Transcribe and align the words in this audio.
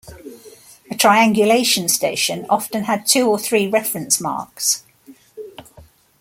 A 0.89 0.95
triangulation 0.95 1.87
station 1.87 2.47
often 2.49 2.85
had 2.85 3.05
two 3.05 3.27
or 3.29 3.37
three 3.37 3.67
reference 3.67 4.19
marks. 4.19 4.81